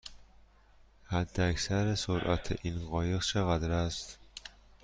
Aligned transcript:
حداکثر 1.07 1.95
سرعت 1.95 2.59
این 2.65 2.89
قایق 2.89 3.23
چقدر 3.23 3.71
است؟ 3.71 4.19